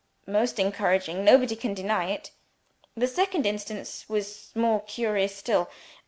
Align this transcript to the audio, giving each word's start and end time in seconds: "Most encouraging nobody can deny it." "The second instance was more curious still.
"Most 0.25 0.57
encouraging 0.57 1.23
nobody 1.23 1.55
can 1.55 1.75
deny 1.75 2.09
it." 2.09 2.31
"The 2.97 3.05
second 3.05 3.45
instance 3.45 4.03
was 4.09 4.49
more 4.55 4.79
curious 4.81 5.35
still. 5.35 5.69